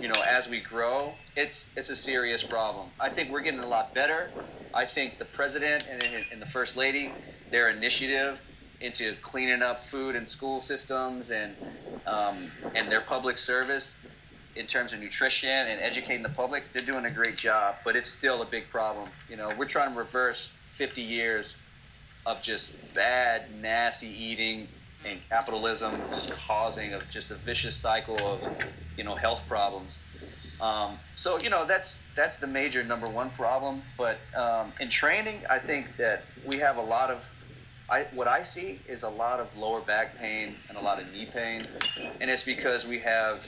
[0.00, 2.88] you know, as we grow, it's it's a serious problem.
[3.00, 4.30] I think we're getting a lot better.
[4.74, 7.14] I think the president and, and the first lady,
[7.50, 8.42] their initiative
[8.80, 11.56] into cleaning up food and school systems and
[12.06, 13.98] um, and their public service
[14.56, 17.76] in terms of nutrition and educating the public, they're doing a great job.
[17.84, 19.08] But it's still a big problem.
[19.28, 21.58] You know, we're trying to reverse 50 years
[22.26, 24.68] of just bad, nasty eating
[25.04, 28.46] and capitalism just causing just a vicious cycle of
[28.96, 30.04] you know health problems.
[30.60, 33.82] Um, so you know that's that's the major number one problem.
[33.96, 37.30] But um, in training, I think that we have a lot of
[37.90, 41.10] I, what I see is a lot of lower back pain and a lot of
[41.12, 41.62] knee pain,
[42.20, 43.46] and it's because we have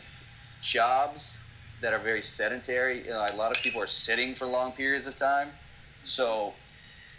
[0.63, 1.41] jobs
[1.83, 3.05] that are very sedentary.
[3.05, 5.49] You know, a lot of people are sitting for long periods of time,
[6.05, 6.55] so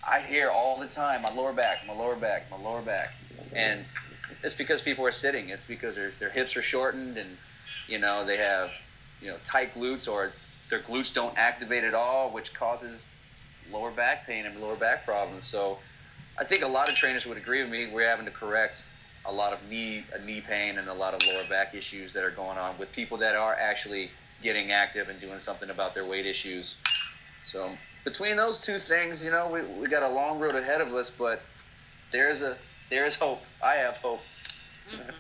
[0.07, 3.11] I hear all the time my lower back, my lower back, my lower back,
[3.53, 3.85] and
[4.43, 5.49] it's because people are sitting.
[5.49, 7.37] It's because their their hips are shortened and
[7.87, 8.71] you know they have
[9.21, 10.33] you know tight glutes or
[10.69, 13.09] their glutes don't activate at all, which causes
[13.69, 15.45] lower back pain and lower back problems.
[15.45, 15.79] So
[16.37, 17.87] I think a lot of trainers would agree with me.
[17.87, 18.83] We're having to correct
[19.25, 22.23] a lot of knee uh, knee pain and a lot of lower back issues that
[22.23, 26.05] are going on with people that are actually getting active and doing something about their
[26.05, 26.77] weight issues.
[27.41, 30.91] So between those two things, you know, we, we got a long road ahead of
[30.93, 31.43] us, but
[32.11, 32.57] there's a
[32.89, 33.43] there is hope.
[33.63, 34.21] I have hope.
[34.91, 35.11] Mm-hmm.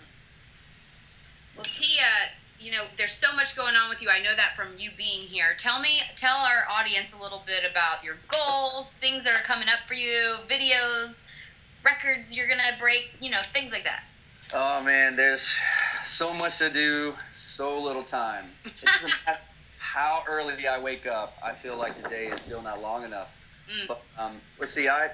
[1.55, 4.09] Well, Tia, you know, there's so much going on with you.
[4.09, 5.55] I know that from you being here.
[5.57, 9.67] Tell me, tell our audience a little bit about your goals, things that are coming
[9.67, 11.15] up for you, videos,
[11.83, 14.03] records you're gonna break, you know, things like that.
[14.53, 15.55] Oh man, there's
[16.05, 18.45] so much to do, so little time.
[19.77, 23.03] how early do I wake up, I feel like the day is still not long
[23.03, 23.29] enough.
[23.69, 23.87] Mm.
[23.87, 25.11] But um, let's see, I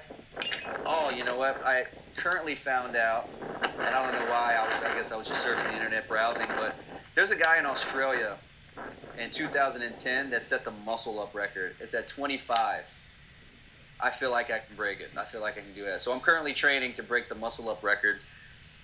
[0.84, 1.64] oh, you what?
[1.64, 1.84] I
[2.16, 3.28] currently found out,
[3.62, 4.56] and I don't know why.
[4.58, 6.48] I was, I guess, I was just surfing the internet, browsing.
[6.56, 6.74] But
[7.14, 8.36] there's a guy in Australia
[9.18, 11.74] in 2010 that set the muscle up record.
[11.80, 12.92] It's at 25.
[14.00, 15.10] I feel like I can break it.
[15.16, 16.00] I feel like I can do that.
[16.00, 18.24] So I'm currently training to break the muscle up record.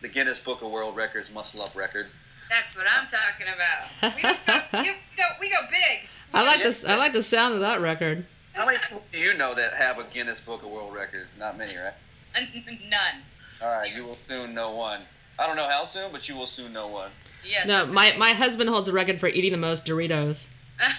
[0.02, 2.06] the Guinness Book of World Records muscle up record.
[2.50, 4.16] That's what I'm talking about.
[4.16, 6.08] We, go, we, go, we go big.
[6.34, 6.84] I like this.
[6.84, 8.26] I like the sound of that record.
[8.52, 11.26] How many people do you know that have a Guinness Book of World Record?
[11.38, 11.94] Not many, right?
[12.88, 13.22] None.
[13.62, 15.00] All right, you will soon know one.
[15.38, 17.10] I don't know how soon, but you will soon know one.
[17.44, 17.66] Yes.
[17.66, 18.18] No, my okay.
[18.18, 20.48] my husband holds a record for eating the most Doritos.
[20.78, 20.94] That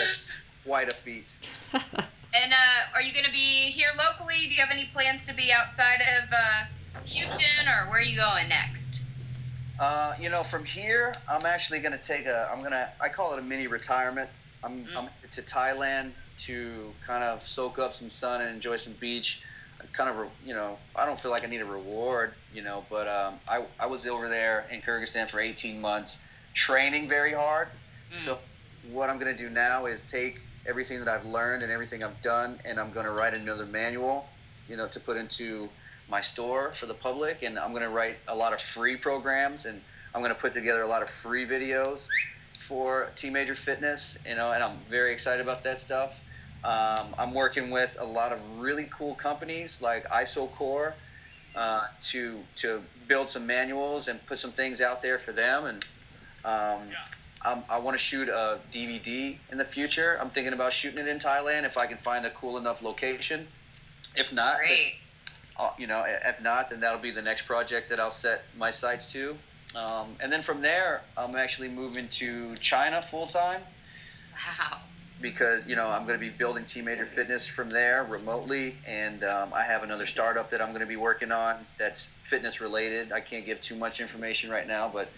[0.00, 0.16] is
[0.64, 1.36] quite a feat.
[1.72, 4.36] and uh, are you going to be here locally?
[4.40, 6.64] Do you have any plans to be outside of uh,
[7.04, 9.02] Houston, or where are you going next?
[9.80, 12.48] Uh, you know, from here, I'm actually going to take a.
[12.52, 12.88] I'm going to.
[13.00, 14.30] I call it a mini retirement.
[14.64, 14.96] I'm, Mm.
[14.96, 16.12] I'm to Thailand
[16.46, 19.42] to kind of soak up some sun and enjoy some beach.
[19.92, 23.08] Kind of, you know, I don't feel like I need a reward, you know, but
[23.08, 26.22] um, I, I was over there in Kyrgyzstan for 18 months,
[26.54, 27.68] training very hard.
[28.12, 28.16] Mm.
[28.16, 28.38] So,
[28.90, 32.20] what I'm going to do now is take everything that I've learned and everything I've
[32.22, 34.28] done, and I'm going to write another manual,
[34.68, 35.68] you know, to put into
[36.08, 39.66] my store for the public, and I'm going to write a lot of free programs,
[39.66, 39.80] and
[40.14, 42.08] I'm going to put together a lot of free videos
[42.58, 46.20] for Major Fitness, you know, and I'm very excited about that stuff.
[46.64, 50.92] Um, I'm working with a lot of really cool companies like IsoCore
[51.56, 55.84] uh, to to build some manuals and put some things out there for them, and
[56.44, 56.82] um,
[57.44, 60.18] um, I want to shoot a DVD in the future.
[60.20, 63.46] I'm thinking about shooting it in Thailand if I can find a cool enough location.
[64.14, 64.94] If not, Great.
[65.58, 68.70] uh, you know, if not, then that'll be the next project that I'll set my
[68.70, 69.36] sights to.
[69.74, 73.62] Um, and then from there, I'm actually moving to China full time
[74.32, 74.78] Wow.
[75.22, 79.22] Because you know I'm going to be building Tee Major Fitness from there remotely, and
[79.22, 83.12] um, I have another startup that I'm going to be working on that's fitness related.
[83.12, 85.08] I can't give too much information right now, but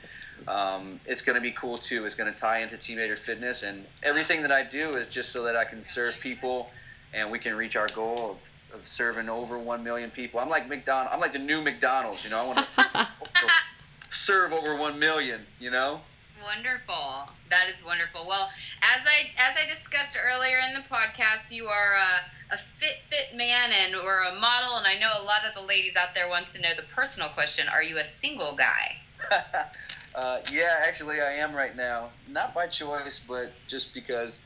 [0.46, 2.04] um, it's going to be cool too.
[2.04, 5.32] It's going to tie into Tee Major Fitness, and everything that I do is just
[5.32, 6.70] so that I can serve people,
[7.14, 10.38] and we can reach our goal of, of serving over one million people.
[10.38, 11.08] I'm like McDonald.
[11.12, 12.24] I'm like the new McDonald's.
[12.24, 13.48] You know, I want to
[14.10, 15.40] serve over one million.
[15.58, 16.00] You know.
[16.44, 17.30] Wonderful.
[17.48, 18.26] That is wonderful.
[18.28, 18.50] Well,
[18.82, 23.36] as I as I discussed earlier in the podcast, you are a, a fit fit
[23.36, 26.28] man and or a model, and I know a lot of the ladies out there
[26.28, 28.96] want to know the personal question: Are you a single guy?
[30.14, 32.10] uh, yeah, actually, I am right now.
[32.28, 34.40] Not by choice, but just because,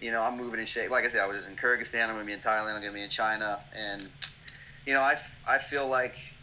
[0.00, 0.90] you know, I'm moving in shape.
[0.90, 2.08] Like I said, I was in Kyrgyzstan.
[2.08, 2.74] I'm to be in Thailand.
[2.74, 3.60] I'm to be in China.
[3.74, 4.08] And,
[4.84, 6.34] you know, I, I feel like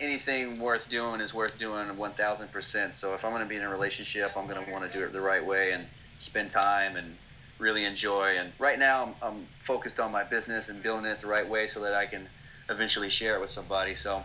[0.00, 2.94] anything worth doing is worth doing 1,000%.
[2.94, 5.04] So if I'm going to be in a relationship, I'm going to want to do
[5.04, 5.84] it the right way and
[6.16, 7.14] spend time and
[7.58, 8.38] really enjoy.
[8.38, 11.66] And right now, I'm, I'm focused on my business and building it the right way
[11.66, 12.26] so that I can
[12.68, 13.94] eventually share it with somebody.
[13.94, 14.22] So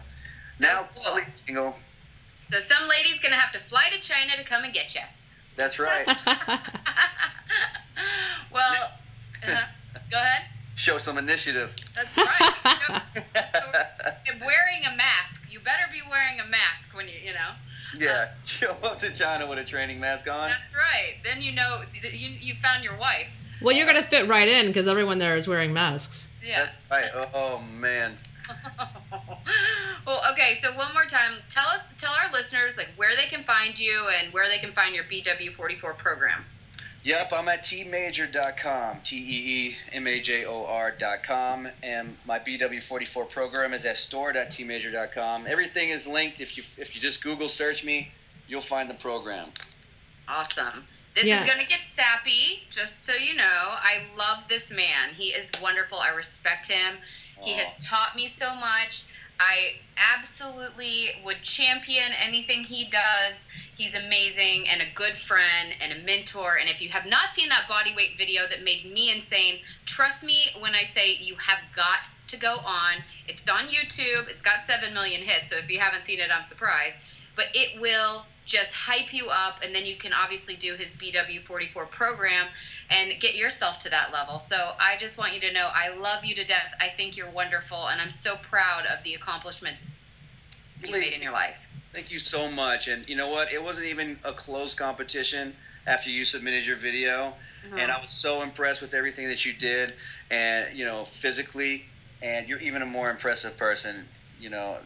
[0.60, 1.20] now, That's cool.
[1.36, 1.76] single.
[2.50, 5.02] So some lady's gonna have to fly to China to come and get you.
[5.56, 6.06] That's right.
[8.52, 8.92] well,
[9.48, 9.62] uh,
[10.12, 10.46] go ahead.
[10.76, 11.76] Show some initiative.
[11.96, 13.02] That's right.
[14.28, 15.45] And wearing a mask.
[15.66, 17.52] You better be wearing a mask when you, you know.
[17.98, 20.48] Yeah, um, show up to China with a training mask on.
[20.48, 21.16] That's right.
[21.24, 23.30] Then you know you you found your wife.
[23.62, 26.30] well, you're gonna fit right in because everyone there is wearing masks.
[26.46, 26.60] Yeah.
[26.60, 27.06] That's right.
[27.16, 28.14] Oh, oh, man.
[30.06, 30.60] well, okay.
[30.62, 34.08] So one more time, tell us, tell our listeners like where they can find you
[34.20, 36.46] and where they can find your BW44 program.
[37.06, 43.30] Yep, I'm at teemajor.com, T E E M A J O R.com, and my BW44
[43.30, 45.46] program is at store.teemajor.com.
[45.48, 46.42] Everything is linked.
[46.42, 48.12] If you if you just Google search me,
[48.48, 49.50] you'll find the program.
[50.28, 50.84] Awesome.
[51.14, 51.44] This Yeah.
[51.44, 53.44] is going to get sappy, just so you know.
[53.46, 55.14] I love this man.
[55.16, 56.00] He is wonderful.
[56.00, 56.98] I respect him.
[57.40, 59.04] He has taught me so much.
[59.40, 59.76] I
[60.18, 63.36] absolutely would champion anything he does.
[63.78, 66.58] He's amazing and a good friend and a mentor.
[66.60, 70.24] And if you have not seen that body weight video that made me insane, trust
[70.24, 73.04] me when I say you have got to go on.
[73.28, 74.30] It's on YouTube.
[74.30, 75.52] It's got 7 million hits.
[75.52, 76.96] So if you haven't seen it, I'm surprised.
[77.36, 79.60] But it will just hype you up.
[79.62, 82.48] And then you can obviously do his BW44 program
[82.90, 84.40] and get yourself to that level.
[84.40, 86.76] So I just want you to know I love you to death.
[86.80, 87.88] I think you're wonderful.
[87.88, 89.78] And I'm so proud of the accomplishment
[90.82, 91.58] you made in your life.
[91.96, 92.90] Thank you so much.
[92.90, 93.54] And you know what?
[93.54, 95.56] It wasn't even a close competition
[95.88, 97.28] after you submitted your video.
[97.28, 97.78] Uh-huh.
[97.80, 99.94] And I was so impressed with everything that you did,
[100.30, 101.86] and you know, physically,
[102.22, 104.06] and you're even a more impressive person,
[104.42, 104.78] you know,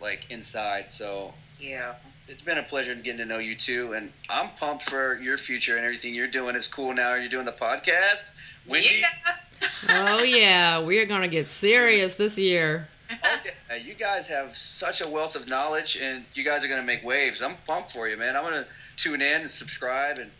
[0.00, 0.88] like inside.
[0.88, 1.94] So Yeah.
[2.28, 5.76] it's been a pleasure getting to know you too, and I'm pumped for your future
[5.76, 7.14] and everything you're doing is cool now.
[7.14, 8.30] You're doing the podcast,
[8.68, 9.00] Wendy.
[9.00, 9.68] Yeah.
[9.88, 12.86] oh yeah, we are gonna get serious this year.
[13.24, 13.38] Oh,
[13.72, 13.82] yeah.
[13.82, 17.42] You guys have such a wealth of knowledge, and you guys are gonna make waves.
[17.42, 18.36] I'm pumped for you, man.
[18.36, 18.66] I'm gonna
[18.96, 20.30] tune in and subscribe, and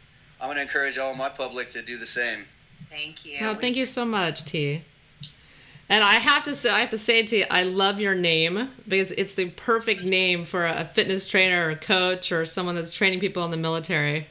[0.40, 2.44] I'm gonna encourage all my public to do the same.
[2.90, 3.38] Thank you.
[3.42, 4.82] Oh, thank you so much, Tee.
[5.88, 8.68] And I have to say, I have to say to you, I love your name
[8.88, 12.92] because it's the perfect name for a fitness trainer or a coach or someone that's
[12.92, 14.26] training people in the military.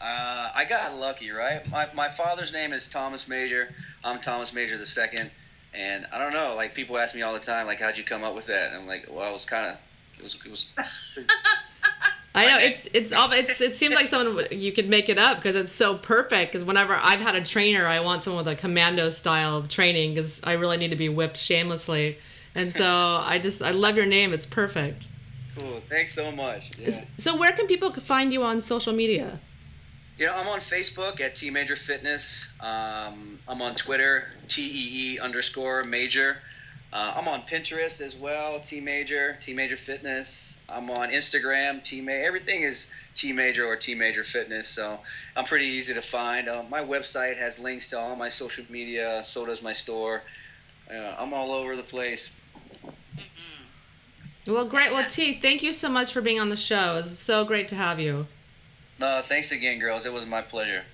[0.00, 1.68] Uh, I got lucky, right?
[1.70, 3.72] My, my father's name is Thomas Major.
[4.02, 5.30] I'm Thomas Major the second,
[5.74, 6.54] and I don't know.
[6.56, 8.68] Like people ask me all the time, like, how'd you come up with that?
[8.68, 9.76] And I'm like, well, I was kind of,
[10.18, 10.72] it was, it was.
[12.34, 15.36] I know it's it's all it's it seems like someone you could make it up
[15.36, 16.50] because it's so perfect.
[16.50, 20.14] Because whenever I've had a trainer, I want someone with a commando style of training
[20.14, 22.16] because I really need to be whipped shamelessly.
[22.54, 22.86] And so
[23.22, 24.32] I just I love your name.
[24.32, 25.06] It's perfect.
[25.58, 25.82] Cool.
[25.84, 26.78] Thanks so much.
[26.78, 26.90] Yeah.
[27.18, 29.38] So where can people find you on social media?
[30.22, 32.48] You know, I'm on Facebook at Tee Major Fitness.
[32.60, 36.36] Um, I'm on Twitter, T E E underscore Major.
[36.92, 40.60] Uh, I'm on Pinterest as well, Tee Major, Tee Major Fitness.
[40.72, 42.24] I'm on Instagram, Tee Major.
[42.24, 45.00] Everything is Tee Major or Tee Major Fitness, so
[45.36, 46.48] I'm pretty easy to find.
[46.48, 49.24] Uh, my website has links to all my social media.
[49.24, 50.22] So does my store.
[50.88, 52.38] Uh, I'm all over the place.
[54.46, 54.92] Well, great.
[54.92, 56.98] Well, Tee, thank you so much for being on the show.
[56.98, 58.28] It's so great to have you.
[59.02, 60.06] No, thanks again, girls.
[60.06, 60.84] It was my pleasure.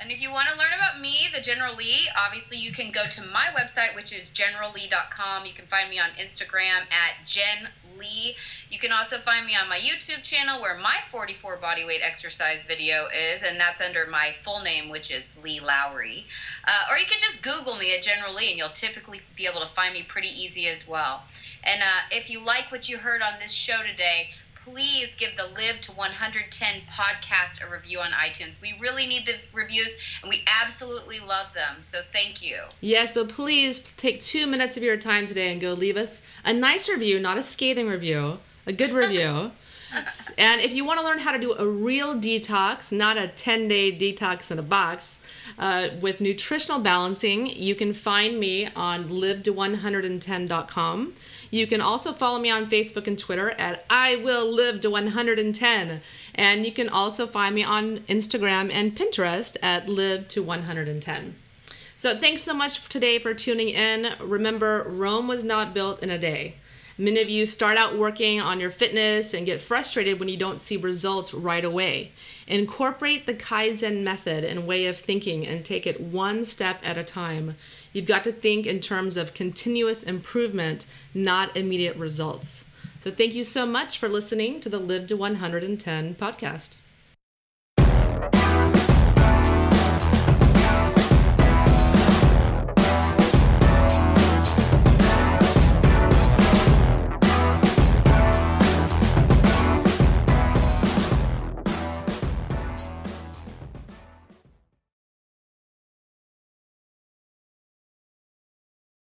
[0.00, 3.04] And if you want to learn about me, the General Leigh, obviously you can go
[3.04, 5.46] to my website, which is generalleigh.com.
[5.46, 8.34] You can find me on Instagram at Gen Lee.
[8.68, 13.06] You can also find me on my YouTube channel where my 44 bodyweight exercise video
[13.06, 16.26] is, and that's under my full name, which is Leigh Lowry.
[16.66, 19.60] Uh, or you can just Google me at General Leigh, and you'll typically be able
[19.60, 21.22] to find me pretty easy as well.
[21.62, 24.30] And uh, if you like what you heard on this show today,
[24.70, 28.52] please give the Live to 110 podcast a review on iTunes.
[28.60, 29.90] We really need the reviews
[30.22, 31.82] and we absolutely love them.
[31.82, 32.62] So thank you.
[32.80, 36.52] Yeah, so please take two minutes of your time today and go leave us a
[36.52, 39.52] nice review, not a scathing review, a good review.
[40.38, 43.68] And if you want to learn how to do a real detox, not a 10
[43.68, 45.22] day detox in a box,
[45.58, 51.14] uh, with nutritional balancing, you can find me on live110.com.
[51.50, 56.02] You can also follow me on Facebook and Twitter at I Will Live to 110.
[56.34, 61.34] And you can also find me on Instagram and Pinterest at Live to 110.
[61.96, 64.12] So thanks so much today for tuning in.
[64.20, 66.54] Remember, Rome was not built in a day.
[67.00, 70.60] Many of you start out working on your fitness and get frustrated when you don't
[70.60, 72.10] see results right away.
[72.48, 77.04] Incorporate the Kaizen method and way of thinking and take it one step at a
[77.04, 77.54] time.
[77.92, 82.64] You've got to think in terms of continuous improvement, not immediate results.
[82.98, 86.77] So, thank you so much for listening to the Live to 110 podcast.